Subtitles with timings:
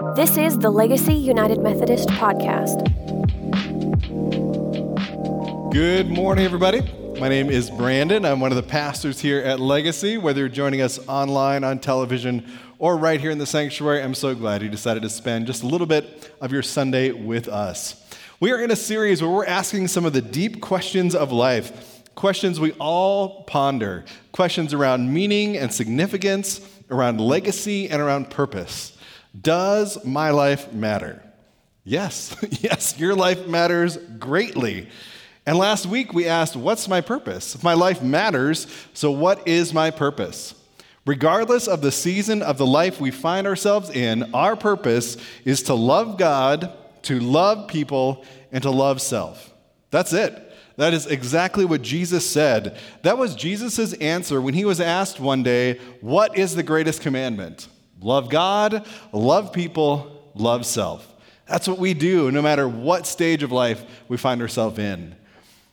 [0.00, 2.80] This is the Legacy United Methodist Podcast.
[5.70, 6.80] Good morning, everybody.
[7.20, 8.24] My name is Brandon.
[8.24, 10.16] I'm one of the pastors here at Legacy.
[10.16, 14.34] Whether you're joining us online, on television, or right here in the sanctuary, I'm so
[14.34, 18.02] glad you decided to spend just a little bit of your Sunday with us.
[18.40, 22.02] We are in a series where we're asking some of the deep questions of life,
[22.14, 28.96] questions we all ponder, questions around meaning and significance, around legacy, and around purpose.
[29.38, 31.22] Does my life matter?
[31.84, 34.88] Yes, yes, your life matters greatly.
[35.46, 37.54] And last week we asked, What's my purpose?
[37.54, 40.54] If my life matters, so what is my purpose?
[41.06, 45.74] Regardless of the season of the life we find ourselves in, our purpose is to
[45.74, 46.72] love God,
[47.02, 49.52] to love people, and to love self.
[49.90, 50.46] That's it.
[50.76, 52.78] That is exactly what Jesus said.
[53.02, 57.68] That was Jesus' answer when he was asked one day, What is the greatest commandment?
[58.00, 61.06] Love God, love people, love self.
[61.46, 65.16] That's what we do no matter what stage of life we find ourselves in.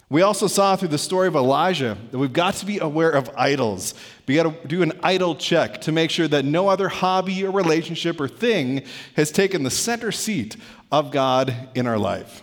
[0.09, 3.29] We also saw through the story of Elijah that we've got to be aware of
[3.37, 3.93] idols.
[4.25, 7.51] We got to do an idol check to make sure that no other hobby or
[7.51, 8.83] relationship or thing
[9.17, 10.55] has taken the center seat
[10.93, 12.41] of God in our life.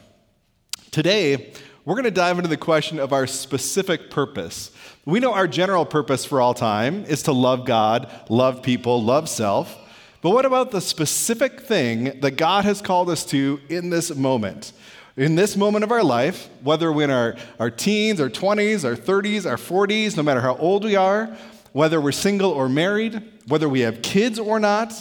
[0.91, 1.55] Today,
[1.87, 4.70] we're going to dive into the question of our specific purpose.
[5.06, 9.28] We know our general purpose for all time is to love God, love people, love
[9.28, 9.78] self.
[10.22, 14.72] But what about the specific thing that God has called us to in this moment?
[15.19, 18.97] In this moment of our life, whether we're in our, our teens, our 20s, our
[18.97, 21.36] 30s, our 40s, no matter how old we are,
[21.72, 24.94] whether we're single or married, whether we have kids or not,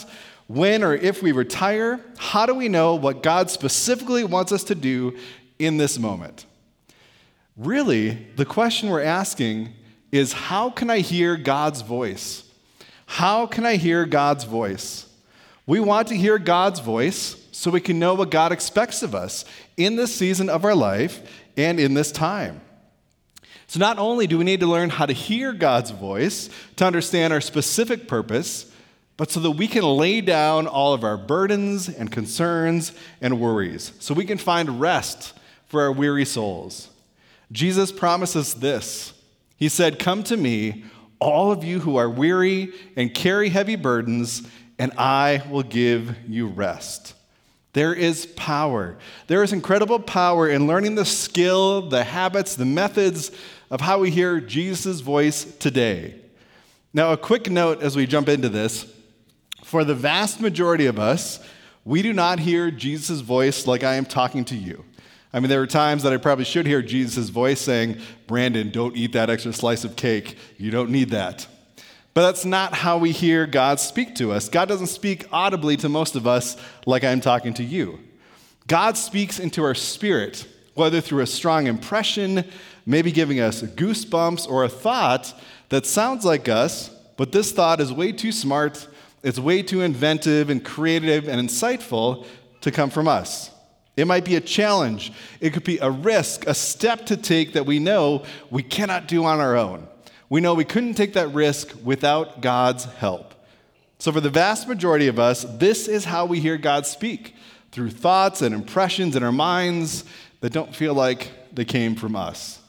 [0.46, 4.74] when or if we retire, how do we know what God specifically wants us to
[4.74, 5.16] do
[5.58, 6.44] in this moment?
[7.56, 9.72] Really, the question we're asking
[10.14, 12.44] is how can I hear God's voice?
[13.06, 15.08] How can I hear God's voice?
[15.66, 19.44] We want to hear God's voice so we can know what God expects of us
[19.76, 22.60] in this season of our life and in this time.
[23.66, 27.32] So, not only do we need to learn how to hear God's voice to understand
[27.32, 28.70] our specific purpose,
[29.16, 33.92] but so that we can lay down all of our burdens and concerns and worries,
[33.98, 35.32] so we can find rest
[35.66, 36.90] for our weary souls.
[37.50, 39.12] Jesus promises this
[39.56, 40.84] He said, Come to me,
[41.18, 44.42] all of you who are weary and carry heavy burdens,
[44.78, 47.14] and I will give you rest.
[47.72, 48.96] There is power.
[49.26, 53.32] There is incredible power in learning the skill, the habits, the methods
[53.70, 56.14] of how we hear Jesus' voice today.
[56.92, 58.86] Now, a quick note as we jump into this
[59.64, 61.40] for the vast majority of us,
[61.84, 64.84] we do not hear Jesus' voice like I am talking to you.
[65.34, 67.96] I mean, there are times that I probably should hear Jesus' voice saying,
[68.28, 70.38] Brandon, don't eat that extra slice of cake.
[70.58, 71.48] You don't need that.
[72.14, 74.48] But that's not how we hear God speak to us.
[74.48, 76.56] God doesn't speak audibly to most of us
[76.86, 77.98] like I'm talking to you.
[78.68, 82.44] God speaks into our spirit, whether through a strong impression,
[82.86, 85.34] maybe giving us goosebumps, or a thought
[85.70, 88.86] that sounds like us, but this thought is way too smart,
[89.24, 92.24] it's way too inventive and creative and insightful
[92.60, 93.50] to come from us.
[93.96, 95.12] It might be a challenge.
[95.40, 99.24] It could be a risk, a step to take that we know we cannot do
[99.24, 99.86] on our own.
[100.28, 103.34] We know we couldn't take that risk without God's help.
[103.98, 107.34] So, for the vast majority of us, this is how we hear God speak
[107.70, 110.04] through thoughts and impressions in our minds
[110.40, 112.60] that don't feel like they came from us.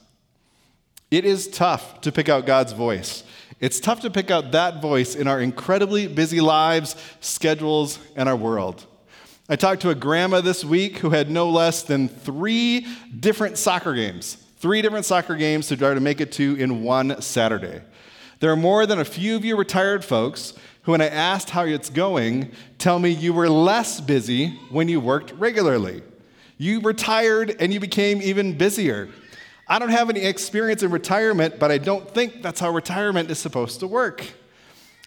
[1.09, 3.23] It is tough to pick out God's voice.
[3.59, 8.35] It's tough to pick out that voice in our incredibly busy lives, schedules, and our
[8.35, 8.85] world.
[9.47, 12.87] I talked to a grandma this week who had no less than three
[13.19, 17.21] different soccer games, three different soccer games to try to make it to in one
[17.21, 17.81] Saturday.
[18.39, 21.63] There are more than a few of you retired folks who, when I asked how
[21.65, 26.01] it's going, tell me you were less busy when you worked regularly.
[26.57, 29.09] You retired and you became even busier.
[29.67, 33.37] I don't have any experience in retirement, but I don't think that's how retirement is
[33.37, 34.25] supposed to work.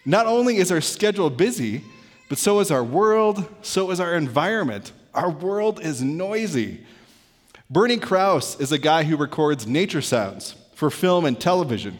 [0.04, 1.82] Not only is our schedule busy,
[2.28, 4.92] but so is our world, so is our environment.
[5.14, 6.84] Our world is noisy.
[7.70, 11.98] Bernie Krause is a guy who records nature sounds for film and television.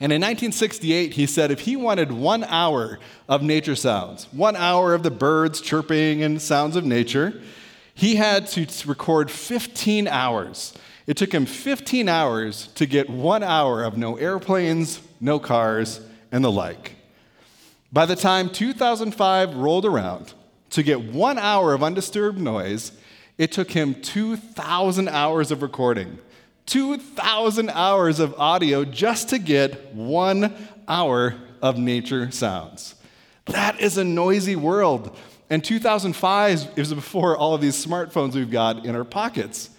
[0.00, 2.98] And in 1968, he said if he wanted one hour
[3.28, 7.40] of nature sounds, one hour of the birds chirping and sounds of nature,
[7.94, 10.72] he had to record 15 hours.
[11.06, 16.00] It took him 15 hours to get one hour of no airplanes, no cars,
[16.32, 16.96] and the like.
[17.92, 20.34] By the time 2005 rolled around,
[20.70, 22.92] to get one hour of undisturbed noise,
[23.36, 26.18] it took him 2,000 hours of recording,
[26.66, 30.54] 2,000 hours of audio just to get one
[30.86, 32.94] hour of nature sounds.
[33.46, 35.16] That is a noisy world.
[35.48, 39.70] And 2005 is before all of these smartphones we've got in our pockets.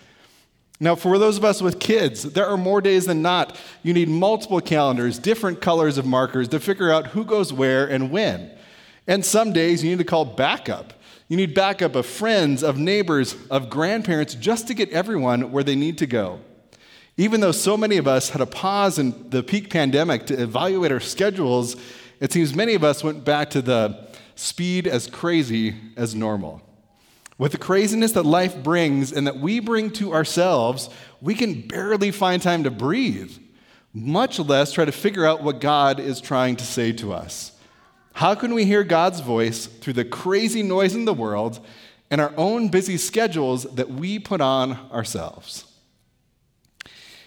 [0.81, 3.56] Now, for those of us with kids, there are more days than not.
[3.83, 8.10] You need multiple calendars, different colors of markers to figure out who goes where and
[8.10, 8.50] when.
[9.06, 10.94] And some days you need to call backup.
[11.28, 15.75] You need backup of friends, of neighbors, of grandparents, just to get everyone where they
[15.75, 16.39] need to go.
[17.16, 20.92] Even though so many of us had a pause in the peak pandemic to evaluate
[20.92, 21.75] our schedules,
[22.19, 26.60] it seems many of us went back to the speed as crazy as normal.
[27.42, 30.92] With the craziness that life brings and that we bring to ourselves,
[31.22, 33.36] we can barely find time to breathe,
[33.96, 37.54] much less try to figure out what God is trying to say to us.
[38.14, 41.66] How can we hear God's voice through the crazy noise in the world
[42.12, 45.66] and our own busy schedules that we put on ourselves?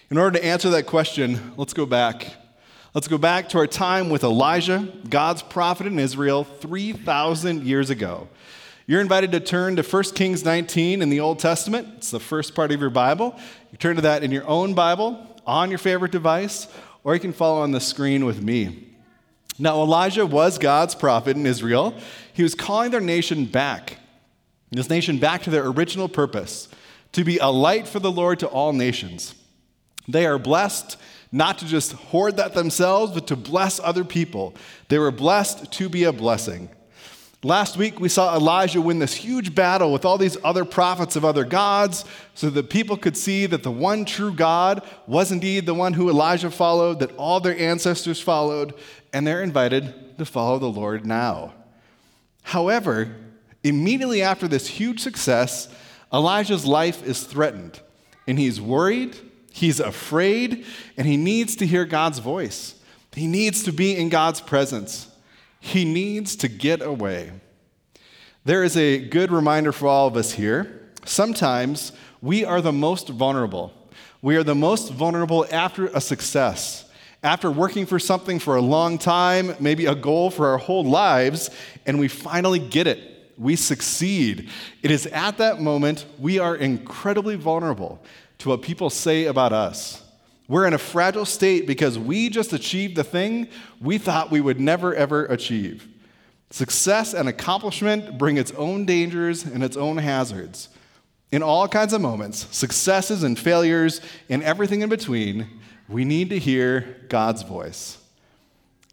[0.09, 2.37] In order to answer that question, let's go back
[2.93, 8.29] Let's go back to our time with Elijah, God's prophet in Israel 3,000 years ago.
[8.87, 11.87] You're invited to turn to 1 Kings 19 in the Old Testament.
[11.97, 13.35] It's the first part of your Bible.
[13.71, 16.67] You turn to that in your own Bible, on your favorite device,
[17.03, 18.89] or you can follow on the screen with me.
[19.57, 21.97] Now, Elijah was God's prophet in Israel.
[22.31, 23.97] He was calling their nation back,
[24.69, 26.67] this nation back to their original purpose,
[27.13, 29.33] to be a light for the Lord to all nations.
[30.07, 30.97] They are blessed
[31.31, 34.53] not to just hoard that themselves, but to bless other people.
[34.89, 36.69] They were blessed to be a blessing.
[37.45, 41.23] Last week, we saw Elijah win this huge battle with all these other prophets of
[41.23, 42.03] other gods
[42.33, 46.09] so that people could see that the one true God was indeed the one who
[46.09, 48.73] Elijah followed, that all their ancestors followed,
[49.13, 51.53] and they're invited to follow the Lord now.
[52.41, 53.15] However,
[53.63, 55.69] immediately after this huge success,
[56.11, 57.79] Elijah's life is threatened,
[58.25, 59.15] and he's worried
[59.55, 60.65] He's afraid
[60.97, 62.75] and he needs to hear God's voice.
[63.13, 65.14] He needs to be in God's presence.
[65.65, 67.31] He needs to get away.
[68.43, 70.91] There is a good reminder for all of us here.
[71.05, 71.91] Sometimes
[72.21, 73.73] we are the most vulnerable.
[74.21, 76.87] We are the most vulnerable after a success,
[77.23, 81.49] after working for something for a long time, maybe a goal for our whole lives,
[81.87, 83.33] and we finally get it.
[83.35, 84.51] We succeed.
[84.83, 88.03] It is at that moment we are incredibly vulnerable
[88.37, 90.04] to what people say about us.
[90.47, 93.47] We're in a fragile state because we just achieved the thing
[93.81, 95.87] we thought we would never, ever achieve.
[96.51, 100.69] Success and accomplishment bring its own dangers and its own hazards.
[101.31, 103.99] In all kinds of moments, successes and failures,
[104.29, 105.47] and everything in between,
[105.89, 107.97] we need to hear God's voice.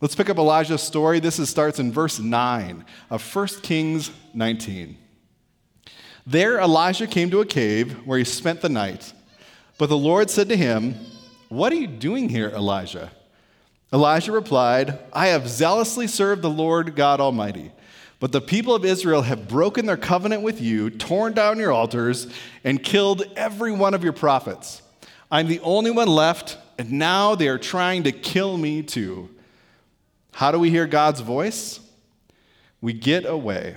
[0.00, 1.20] Let's pick up Elijah's story.
[1.20, 4.96] This is, starts in verse 9 of 1 Kings 19.
[6.26, 9.12] There, Elijah came to a cave where he spent the night.
[9.78, 10.96] But the Lord said to him,
[11.52, 13.12] What are you doing here, Elijah?
[13.92, 17.72] Elijah replied, I have zealously served the Lord God Almighty.
[18.20, 22.26] But the people of Israel have broken their covenant with you, torn down your altars,
[22.64, 24.80] and killed every one of your prophets.
[25.30, 29.28] I'm the only one left, and now they are trying to kill me too.
[30.32, 31.80] How do we hear God's voice?
[32.80, 33.76] We get away.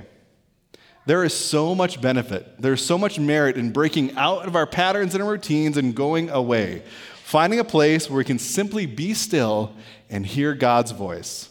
[1.07, 2.55] There is so much benefit.
[2.57, 6.29] There's so much merit in breaking out of our patterns and our routines and going
[6.29, 6.81] away,
[7.25, 9.73] finding a place where we can simply be still
[10.11, 11.49] and hear God's voice.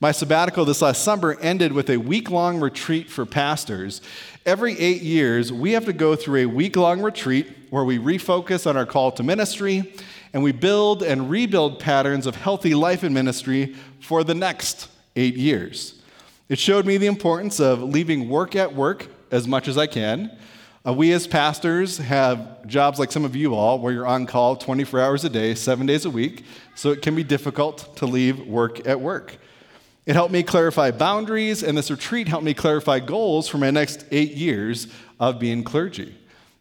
[0.00, 4.02] My sabbatical this last summer ended with a week long retreat for pastors.
[4.44, 8.66] Every eight years, we have to go through a week long retreat where we refocus
[8.66, 9.94] on our call to ministry
[10.34, 15.36] and we build and rebuild patterns of healthy life in ministry for the next eight
[15.36, 16.02] years.
[16.50, 20.36] It showed me the importance of leaving work at work as much as I can.
[20.84, 24.56] Uh, we as pastors have jobs like some of you all where you're on call
[24.56, 28.40] 24 hours a day, seven days a week, so it can be difficult to leave
[28.48, 29.36] work at work.
[30.06, 34.04] It helped me clarify boundaries, and this retreat helped me clarify goals for my next
[34.10, 34.88] eight years
[35.20, 36.16] of being clergy.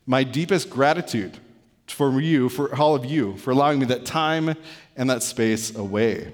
[0.06, 1.40] My deepest gratitude
[1.88, 4.56] for you, for all of you, for allowing me that time
[4.96, 6.32] and that space away.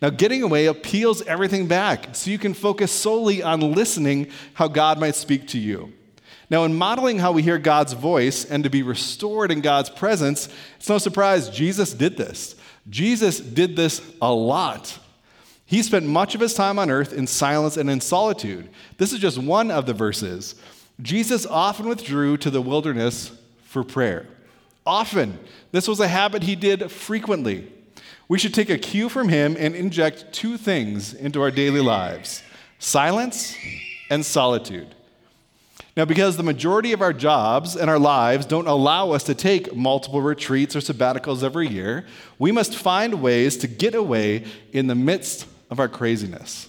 [0.00, 4.98] Now, getting away appeals everything back so you can focus solely on listening how God
[4.98, 5.92] might speak to you.
[6.50, 10.48] Now, in modeling how we hear God's voice and to be restored in God's presence,
[10.76, 12.54] it's no surprise Jesus did this.
[12.88, 14.98] Jesus did this a lot.
[15.66, 18.68] He spent much of his time on earth in silence and in solitude.
[18.98, 20.54] This is just one of the verses.
[21.00, 23.32] Jesus often withdrew to the wilderness
[23.64, 24.26] for prayer.
[24.86, 25.38] Often.
[25.72, 27.72] This was a habit he did frequently.
[28.28, 32.42] We should take a cue from him and inject two things into our daily lives
[32.78, 33.56] silence
[34.10, 34.93] and solitude.
[35.96, 39.76] Now, because the majority of our jobs and our lives don't allow us to take
[39.76, 42.04] multiple retreats or sabbaticals every year,
[42.38, 46.68] we must find ways to get away in the midst of our craziness.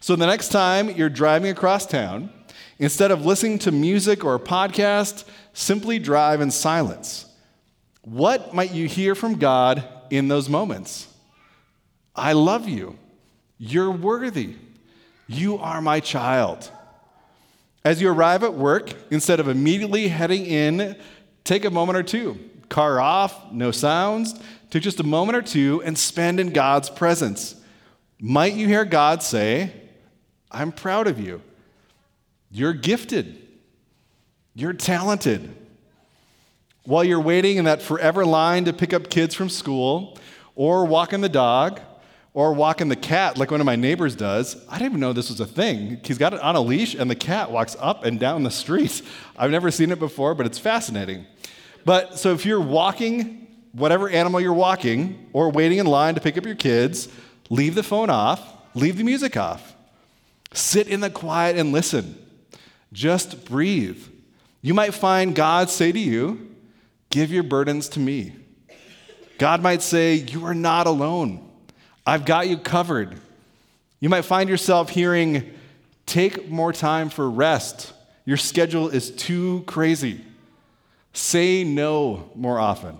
[0.00, 2.30] So the next time you're driving across town,
[2.78, 7.26] instead of listening to music or a podcast, simply drive in silence.
[8.02, 11.08] What might you hear from God in those moments?
[12.14, 12.98] I love you.
[13.58, 14.54] You're worthy.
[15.26, 16.70] You are my child.
[17.86, 20.96] As you arrive at work, instead of immediately heading in,
[21.44, 22.36] take a moment or two.
[22.68, 24.34] Car off, no sounds.
[24.70, 27.54] Take just a moment or two and spend in God's presence.
[28.18, 29.72] Might you hear God say,
[30.50, 31.40] I'm proud of you.
[32.50, 33.40] You're gifted.
[34.56, 35.54] You're talented.
[36.86, 40.18] While you're waiting in that forever line to pick up kids from school,
[40.56, 41.80] or walking the dog,
[42.36, 44.62] or walking the cat like one of my neighbors does.
[44.68, 45.98] I didn't even know this was a thing.
[46.04, 49.00] He's got it on a leash, and the cat walks up and down the street.
[49.38, 51.24] I've never seen it before, but it's fascinating.
[51.86, 56.36] But so if you're walking, whatever animal you're walking, or waiting in line to pick
[56.36, 57.08] up your kids,
[57.48, 59.74] leave the phone off, leave the music off.
[60.52, 62.22] Sit in the quiet and listen.
[62.92, 64.02] Just breathe.
[64.60, 66.54] You might find God say to you,
[67.08, 68.34] Give your burdens to me.
[69.38, 71.45] God might say, You are not alone.
[72.06, 73.20] I've got you covered.
[74.00, 75.52] You might find yourself hearing,
[76.06, 77.92] Take more time for rest.
[78.24, 80.24] Your schedule is too crazy.
[81.12, 82.98] Say no more often.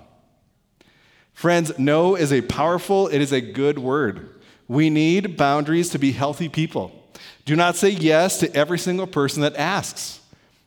[1.33, 4.31] Friends, no is a powerful, it is a good word.
[4.69, 6.93] We need boundaries to be healthy people.
[7.45, 10.21] Do not say yes to every single person that asks.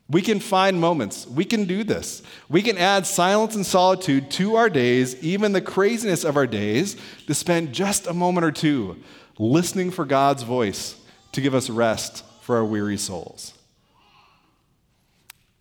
[0.10, 1.28] We can find moments.
[1.28, 2.24] We can do this.
[2.50, 6.98] We can add silence and solitude to our days, even the craziness of our days,
[7.28, 8.98] to spend just a moment or two
[9.38, 10.96] listening for God's voice
[11.32, 13.54] to give us rest for our weary souls.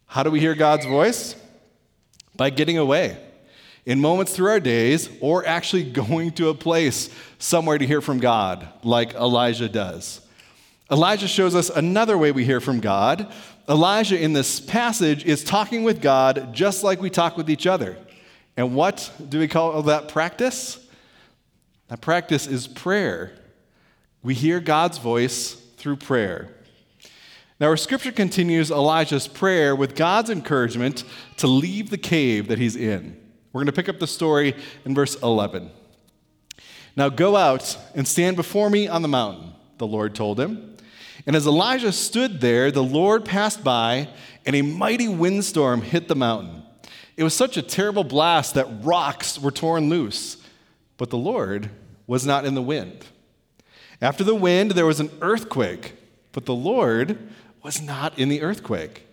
[0.06, 1.36] How do we hear God's voice?
[2.34, 3.18] By getting away
[3.84, 8.18] in moments through our days, or actually going to a place somewhere to hear from
[8.18, 10.20] God, like Elijah does.
[10.90, 13.32] Elijah shows us another way we hear from God.
[13.68, 17.96] Elijah in this passage is talking with God just like we talk with each other.
[18.56, 20.84] And what do we call that practice?
[21.88, 23.32] That practice is prayer.
[24.22, 26.48] We hear God's voice through prayer.
[27.60, 31.04] Now, our scripture continues Elijah's prayer with God's encouragement
[31.38, 33.20] to leave the cave that he's in.
[33.52, 35.70] We're going to pick up the story in verse 11.
[36.96, 40.76] Now go out and stand before me on the mountain, the Lord told him.
[41.28, 44.08] And as Elijah stood there, the Lord passed by,
[44.46, 46.62] and a mighty windstorm hit the mountain.
[47.18, 50.38] It was such a terrible blast that rocks were torn loose,
[50.96, 51.68] but the Lord
[52.06, 53.04] was not in the wind.
[54.00, 55.96] After the wind, there was an earthquake,
[56.32, 57.18] but the Lord
[57.62, 59.06] was not in the earthquake.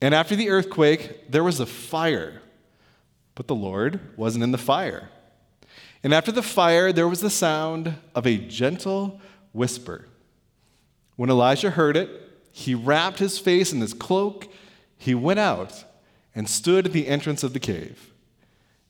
[0.00, 2.42] And after the earthquake, there was a fire,
[3.34, 5.10] but the Lord wasn't in the fire.
[6.04, 9.20] And after the fire, there was the sound of a gentle
[9.52, 10.06] whisper.
[11.16, 12.10] When Elijah heard it,
[12.52, 14.48] he wrapped his face in his cloak,
[14.96, 15.84] he went out
[16.34, 18.12] and stood at the entrance of the cave.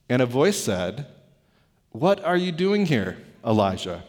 [0.09, 1.07] And a voice said,
[1.91, 4.05] What are you doing here, Elijah?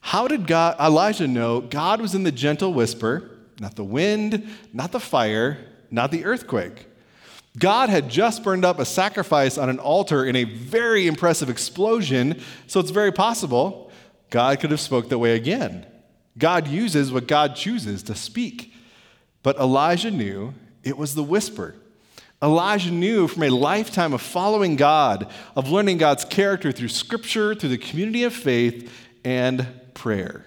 [0.00, 4.92] How did God, Elijah know God was in the gentle whisper, not the wind, not
[4.92, 5.58] the fire,
[5.90, 6.86] not the earthquake?
[7.58, 12.40] God had just burned up a sacrifice on an altar in a very impressive explosion,
[12.66, 13.90] so it's very possible
[14.30, 15.86] God could have spoke that way again.
[16.38, 18.74] God uses what God chooses to speak.
[19.42, 21.74] But Elijah knew it was the whisper.
[22.42, 27.70] Elijah knew from a lifetime of following God, of learning God's character through scripture, through
[27.70, 28.92] the community of faith,
[29.24, 30.44] and prayer.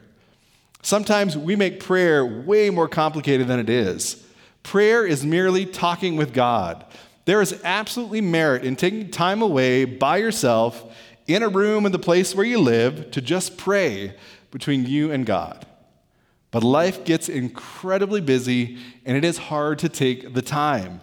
[0.82, 4.24] Sometimes we make prayer way more complicated than it is.
[4.64, 6.86] Prayer is merely talking with God.
[7.26, 10.84] There is absolutely merit in taking time away by yourself
[11.28, 14.16] in a room in the place where you live to just pray
[14.52, 15.66] between you and God.
[16.52, 21.02] But life gets incredibly busy and it is hard to take the time.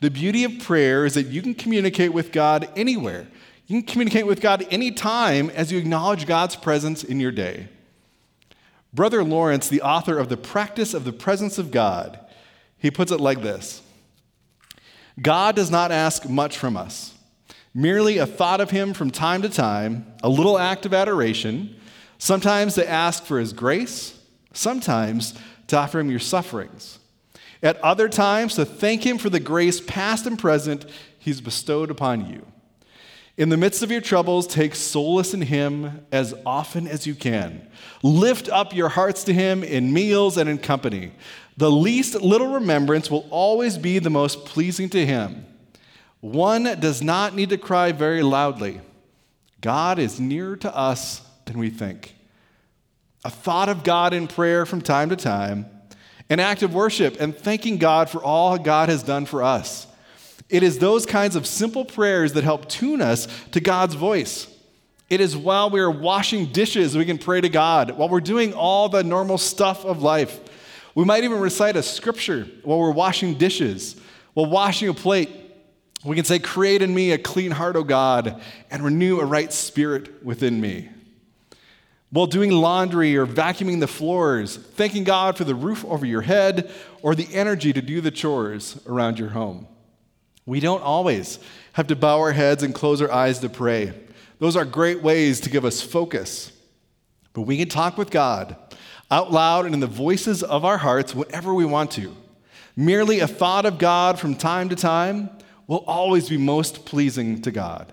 [0.00, 3.28] The beauty of prayer is that you can communicate with God anywhere.
[3.66, 7.68] You can communicate with God anytime as you acknowledge God's presence in your day.
[8.92, 12.18] Brother Lawrence, the author of The Practice of the Presence of God,
[12.76, 13.80] he puts it like this
[15.20, 17.14] God does not ask much from us,
[17.72, 21.76] merely a thought of Him from time to time, a little act of adoration,
[22.18, 24.18] sometimes to ask for His grace
[24.52, 26.98] Sometimes to offer him your sufferings.
[27.62, 30.84] At other times to thank him for the grace past and present
[31.18, 32.46] he's bestowed upon you.
[33.38, 37.66] In the midst of your troubles, take solace in him as often as you can.
[38.02, 41.12] Lift up your hearts to him in meals and in company.
[41.56, 45.46] The least little remembrance will always be the most pleasing to him.
[46.20, 48.80] One does not need to cry very loudly.
[49.60, 52.14] God is nearer to us than we think.
[53.24, 55.66] A thought of God in prayer from time to time,
[56.28, 59.86] an act of worship, and thanking God for all God has done for us.
[60.48, 64.48] It is those kinds of simple prayers that help tune us to God's voice.
[65.08, 68.54] It is while we are washing dishes we can pray to God, while we're doing
[68.54, 70.40] all the normal stuff of life.
[70.94, 73.96] We might even recite a scripture while we're washing dishes,
[74.34, 75.30] while washing a plate.
[76.04, 79.52] We can say, Create in me a clean heart, O God, and renew a right
[79.52, 80.88] spirit within me.
[82.12, 86.70] While doing laundry or vacuuming the floors, thanking God for the roof over your head
[87.00, 89.66] or the energy to do the chores around your home.
[90.44, 91.38] We don't always
[91.72, 93.94] have to bow our heads and close our eyes to pray.
[94.40, 96.52] Those are great ways to give us focus.
[97.32, 98.56] But we can talk with God
[99.10, 102.14] out loud and in the voices of our hearts whenever we want to.
[102.76, 105.30] Merely a thought of God from time to time
[105.66, 107.90] will always be most pleasing to God.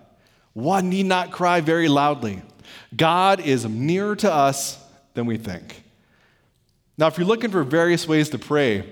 [0.51, 2.41] One need not cry very loudly.
[2.95, 5.83] God is nearer to us than we think.
[6.97, 8.83] Now, if you're looking for various ways to pray,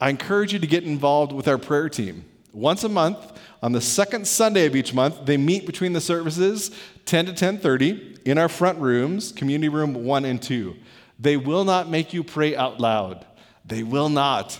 [0.00, 2.24] I encourage you to get involved with our prayer team.
[2.52, 3.18] Once a month,
[3.62, 6.72] on the second Sunday of each month, they meet between the services
[7.04, 10.74] 10 to 10:30 in our front rooms, community room 1 and 2.
[11.18, 13.24] They will not make you pray out loud.
[13.64, 14.58] They will not.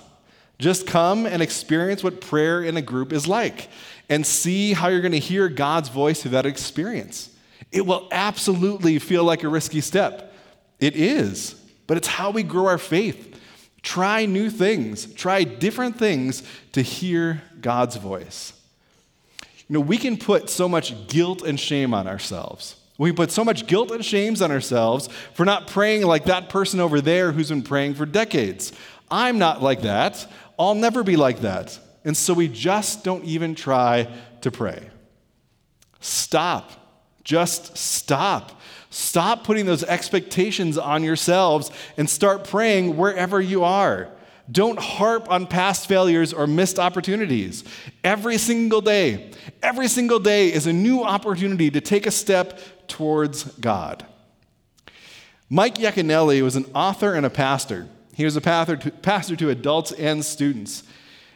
[0.61, 3.69] Just come and experience what prayer in a group is like
[4.09, 7.31] and see how you're going to hear God's voice through that experience.
[7.73, 10.33] It will absolutely feel like a risky step.
[10.79, 11.55] It is,
[11.87, 13.41] but it's how we grow our faith.
[13.83, 18.53] Try new things, try different things to hear God's voice.
[19.69, 22.77] You know, we can put so much guilt and shame on ourselves.
[22.99, 26.79] We put so much guilt and shames on ourselves for not praying like that person
[26.79, 28.73] over there who's been praying for decades.
[29.11, 30.31] I'm not like that.
[30.59, 31.79] I'll never be like that.
[32.05, 34.09] And so we just don't even try
[34.43, 34.91] to pray.
[36.01, 36.71] Stop.
[37.25, 38.61] Just stop.
[38.91, 44.09] Stop putting those expectations on yourselves and start praying wherever you are.
[44.51, 47.65] Don't harp on past failures or missed opportunities.
[48.05, 49.31] Every single day,
[49.63, 52.59] every single day is a new opportunity to take a step
[52.89, 54.05] towards God.
[55.49, 57.87] Mike Yaconelli was an author and a pastor.
[58.15, 60.83] He was a pastor to adults and students.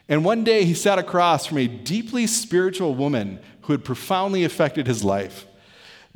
[0.08, 4.86] And one day he sat across from a deeply spiritual woman who had profoundly affected
[4.86, 5.46] his life.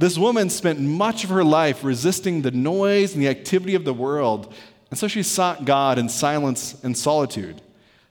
[0.01, 3.93] This woman spent much of her life resisting the noise and the activity of the
[3.93, 4.51] world,
[4.89, 7.61] and so she sought God in silence and solitude.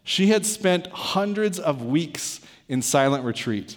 [0.04, 3.75] She had spent hundreds of weeks in silent retreat.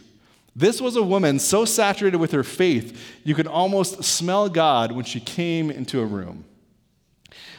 [0.54, 5.06] This was a woman so saturated with her faith, you could almost smell God when
[5.06, 6.44] she came into a room.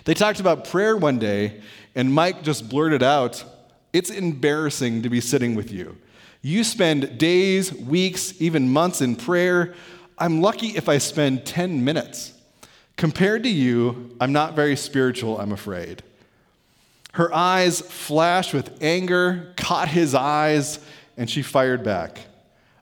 [0.06, 1.64] They talked about prayer one day,
[1.96, 3.44] and Mike just blurted out,
[3.92, 5.98] It's embarrassing to be sitting with you.
[6.44, 9.74] You spend days, weeks, even months in prayer.
[10.18, 12.34] I'm lucky if I spend 10 minutes.
[12.98, 16.04] Compared to you, I'm not very spiritual, I'm afraid.
[17.14, 20.80] Her eyes flashed with anger, caught his eyes,
[21.18, 22.20] and she fired back.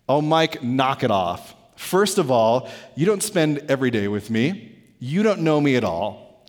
[0.07, 1.55] Oh, Mike, knock it off.
[1.75, 4.75] First of all, you don't spend every day with me.
[4.99, 6.45] You don't know me at all.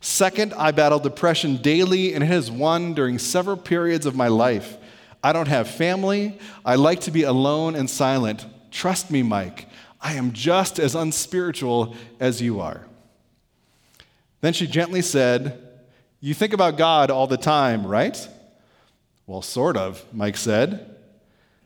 [0.00, 4.76] Second, I battle depression daily, and it has won during several periods of my life.
[5.24, 6.38] I don't have family.
[6.64, 8.46] I like to be alone and silent.
[8.70, 9.68] Trust me, Mike,
[10.00, 12.86] I am just as unspiritual as you are.
[14.40, 15.60] Then she gently said,
[16.20, 18.28] You think about God all the time, right?
[19.26, 20.94] Well, sort of, Mike said.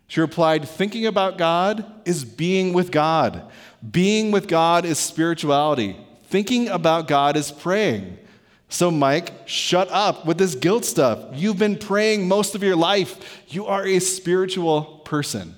[0.06, 3.50] She replied, Thinking about God is being with God.
[3.88, 5.96] Being with God is spirituality.
[6.24, 8.18] Thinking about God is praying.
[8.68, 11.18] So, Mike, shut up with this guilt stuff.
[11.32, 13.42] You've been praying most of your life.
[13.48, 15.56] You are a spiritual person.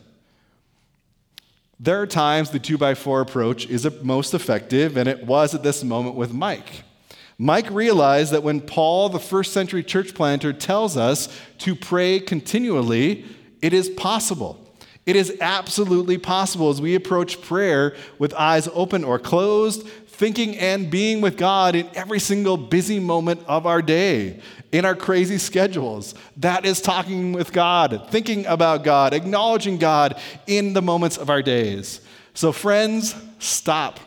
[1.83, 5.65] There are times the two by four approach is most effective, and it was at
[5.65, 6.85] this moment with Mike.
[7.39, 13.25] Mike realized that when Paul, the first century church planter, tells us to pray continually,
[13.61, 14.65] it is possible.
[15.07, 20.89] It is absolutely possible as we approach prayer with eyes open or closed, thinking and
[20.89, 24.41] being with God in every single busy moment of our day,
[24.73, 26.15] in our crazy schedules.
[26.39, 31.43] That is talking with God, thinking about God, acknowledging God in the moments of our
[31.43, 32.01] days.
[32.35, 34.01] So, friends, stop.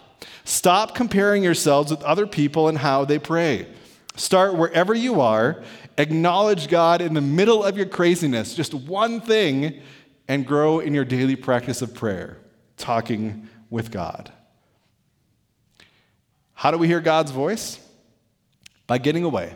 [0.43, 3.67] Stop comparing yourselves with other people and how they pray.
[4.15, 5.63] Start wherever you are
[5.97, 9.81] Acknowledge God in the middle of your craziness, just one thing,
[10.27, 12.37] and grow in your daily practice of prayer,
[12.75, 14.31] talking with God.
[16.53, 17.79] How do we hear God's voice?
[18.87, 19.55] By getting away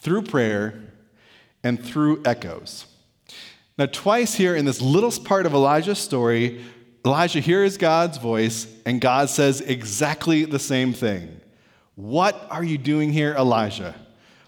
[0.00, 0.80] through prayer
[1.62, 2.86] and through echoes.
[3.76, 6.64] Now, twice here in this little part of Elijah's story,
[7.04, 11.40] Elijah hears God's voice, and God says exactly the same thing
[11.94, 13.94] What are you doing here, Elijah?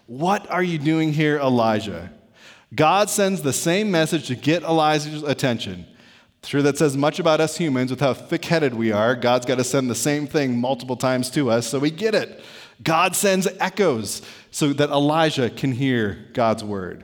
[0.07, 2.11] What are you doing here, Elijah?
[2.75, 5.85] God sends the same message to get Elijah's attention.
[6.43, 9.15] Sure, that says much about us humans with how thick headed we are.
[9.15, 12.41] God's got to send the same thing multiple times to us, so we get it.
[12.81, 17.03] God sends echoes so that Elijah can hear God's word.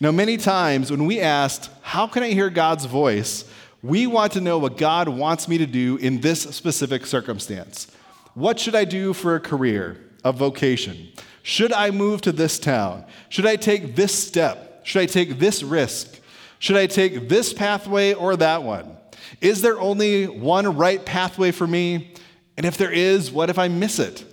[0.00, 3.44] Now, many times when we asked, How can I hear God's voice?
[3.84, 7.86] we want to know what God wants me to do in this specific circumstance.
[8.32, 11.08] What should I do for a career, a vocation?
[11.42, 13.04] Should I move to this town?
[13.28, 14.80] Should I take this step?
[14.86, 16.18] Should I take this risk?
[16.60, 18.96] Should I take this pathway or that one?
[19.42, 22.14] Is there only one right pathway for me?
[22.56, 24.24] And if there is, what if I miss it?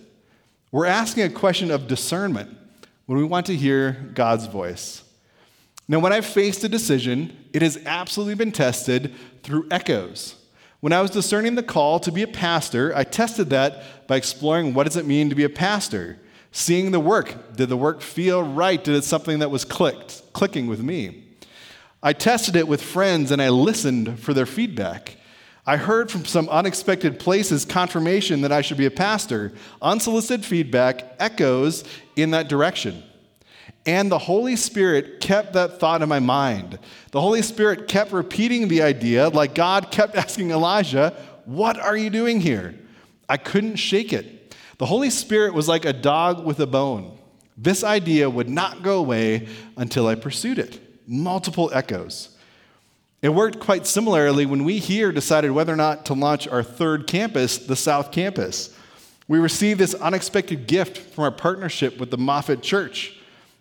[0.71, 2.57] We're asking a question of discernment
[3.05, 5.03] when we want to hear God's voice.
[5.85, 10.35] Now, when I've faced a decision, it has absolutely been tested through echoes.
[10.79, 14.73] When I was discerning the call to be a pastor, I tested that by exploring
[14.73, 16.17] what does it mean to be a pastor?
[16.53, 17.57] Seeing the work.
[17.57, 18.81] Did the work feel right?
[18.81, 21.25] Did it something that was clicked, clicking with me?
[22.01, 25.17] I tested it with friends and I listened for their feedback.
[25.65, 29.53] I heard from some unexpected places confirmation that I should be a pastor.
[29.81, 31.83] Unsolicited feedback echoes
[32.15, 33.03] in that direction.
[33.85, 36.79] And the Holy Spirit kept that thought in my mind.
[37.11, 42.09] The Holy Spirit kept repeating the idea, like God kept asking Elijah, What are you
[42.09, 42.75] doing here?
[43.29, 44.55] I couldn't shake it.
[44.77, 47.17] The Holy Spirit was like a dog with a bone.
[47.55, 49.47] This idea would not go away
[49.77, 50.79] until I pursued it.
[51.07, 52.35] Multiple echoes.
[53.21, 57.05] It worked quite similarly when we here decided whether or not to launch our third
[57.05, 58.75] campus, the South Campus.
[59.27, 63.17] We received this unexpected gift from our partnership with the Moffat Church.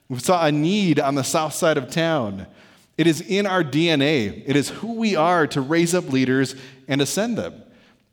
[0.09, 2.47] We saw a need on the south side of town.
[2.97, 4.43] It is in our DNA.
[4.47, 6.57] It is who we are to raise up leaders
[6.89, 7.63] and ascend them.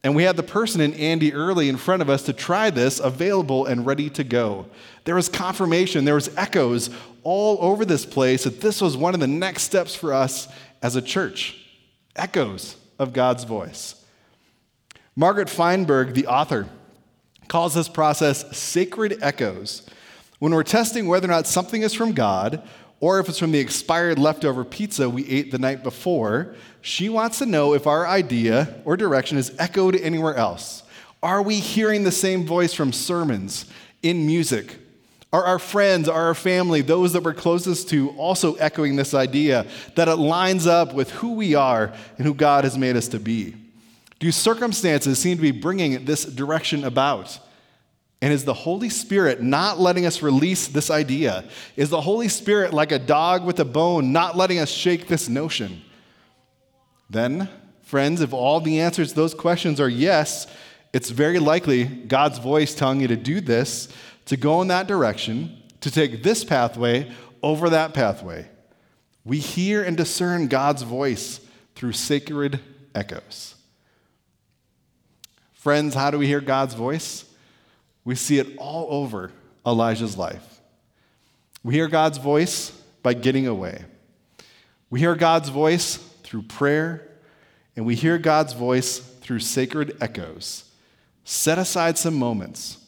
[0.04, 3.00] And we had the person in Andy Early in front of us to try this,
[3.00, 4.68] available and ready to go.
[5.04, 6.90] There was confirmation, there was echoes
[7.24, 10.48] all over this place that this was one of the next steps for us
[10.82, 11.66] as a church.
[12.16, 13.96] Echoes of God's voice.
[15.16, 16.68] Margaret Feinberg, the author,
[17.48, 19.88] calls this process sacred echoes.
[20.40, 22.62] When we're testing whether or not something is from God,
[23.00, 26.56] or if it's from the expired leftover pizza we ate the night before,
[26.88, 30.84] she wants to know if our idea or direction is echoed anywhere else.
[31.22, 33.66] Are we hearing the same voice from sermons,
[34.02, 34.78] in music?
[35.34, 39.68] Are our friends, are our family, those that we're closest to, also echoing this idea
[39.96, 43.20] that it lines up with who we are and who God has made us to
[43.20, 43.54] be?
[44.20, 47.38] Do circumstances seem to be bringing this direction about?
[48.22, 51.44] And is the Holy Spirit not letting us release this idea?
[51.76, 55.28] Is the Holy Spirit like a dog with a bone, not letting us shake this
[55.28, 55.82] notion?
[57.10, 57.50] Then,
[57.82, 60.48] friends, if all the answers to those questions are yes,
[60.94, 63.90] it's very likely God's voice telling you to do this,
[64.26, 68.48] to go in that direction, to take this pathway over that pathway.
[69.24, 71.42] We hear and discern God's voice
[71.76, 72.60] through sacred
[72.96, 73.56] echoes.
[75.54, 77.26] Friends, how do we hear God's voice?
[78.06, 79.32] We see it all over
[79.66, 80.62] Elijah's life.
[81.64, 82.72] We hear God's voice
[83.04, 83.84] by getting away.
[84.90, 87.08] We hear God's voice through prayer,
[87.78, 90.70] and we hear God's voice through sacred echoes.
[91.24, 92.80] Set aside some moments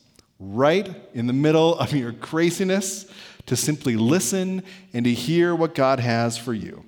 [0.41, 3.09] right in the middle of your craziness
[3.45, 6.83] to simply listen and to hear what God has for you.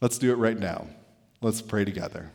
[0.00, 0.88] Let's do it right now.
[1.40, 2.32] Let's pray together.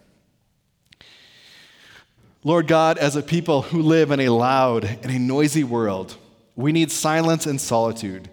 [2.45, 6.15] Lord God, as a people who live in a loud and a noisy world,
[6.55, 8.29] we need silence and solitude.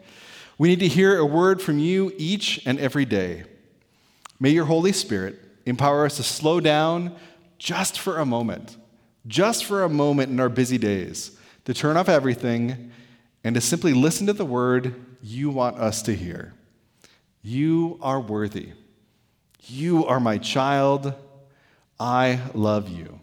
[0.57, 3.43] We need to hear a word from you each and every day.
[4.43, 7.15] May your Holy Spirit empower us to slow down
[7.59, 8.77] just for a moment,
[9.25, 12.91] just for a moment in our busy days, to turn off everything
[13.45, 16.55] and to simply listen to the word you want us to hear.
[17.41, 18.71] You are worthy.
[19.61, 21.15] You are my child.
[22.01, 23.21] I love you.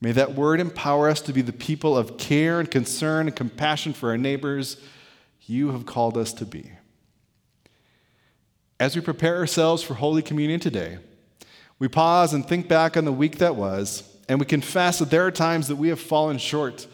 [0.00, 3.92] May that word empower us to be the people of care and concern and compassion
[3.92, 4.78] for our neighbors
[5.42, 6.70] you have called us to be.
[8.82, 10.98] As we prepare ourselves for Holy Communion today,
[11.78, 15.24] we pause and think back on the week that was, and we confess that there
[15.24, 16.88] are times that we have fallen short.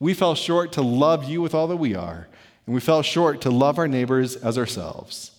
[0.00, 2.28] We fell short to love you with all that we are,
[2.64, 5.32] and we fell short to love our neighbors as ourselves.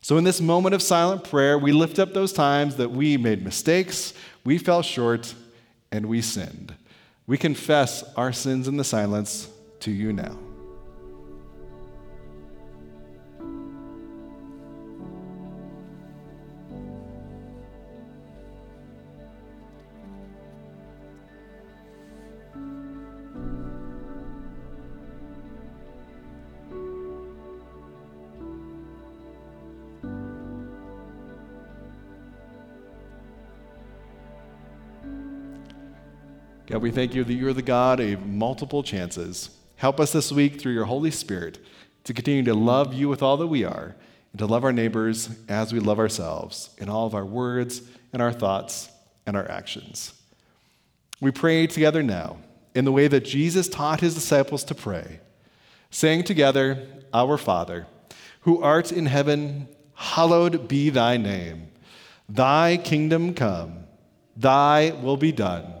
[0.00, 3.44] So, in this moment of silent prayer, we lift up those times that we made
[3.44, 4.12] mistakes,
[4.44, 5.36] we fell short,
[5.92, 6.74] and we sinned.
[7.28, 10.36] We confess our sins in the silence to you now.
[36.84, 39.48] We thank you that you're the God of multiple chances.
[39.76, 41.58] Help us this week through your Holy Spirit
[42.04, 43.96] to continue to love you with all that we are
[44.32, 47.80] and to love our neighbors as we love ourselves in all of our words
[48.12, 48.90] and our thoughts
[49.24, 50.12] and our actions.
[51.22, 52.36] We pray together now
[52.74, 55.20] in the way that Jesus taught his disciples to pray,
[55.90, 57.86] saying together, Our Father,
[58.40, 61.68] who art in heaven, hallowed be thy name.
[62.28, 63.84] Thy kingdom come,
[64.36, 65.80] thy will be done